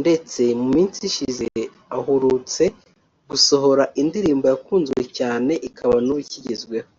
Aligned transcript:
ndetse 0.00 0.42
mu 0.58 0.66
minsi 0.74 0.98
ishize 1.10 1.46
ahurutse 1.96 2.64
gusohora 3.30 3.84
indirimbo 4.00 4.44
yakunzwe 4.52 5.00
cyane 5.18 5.52
ikaba 5.68 5.96
n’ubu 6.02 6.20
ikigezweho 6.24 6.90